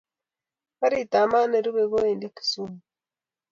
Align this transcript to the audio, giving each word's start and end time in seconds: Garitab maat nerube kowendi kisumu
Garitab 0.79 1.25
maat 1.31 1.47
nerube 1.49 1.83
kowendi 1.91 2.27
kisumu 2.35 2.77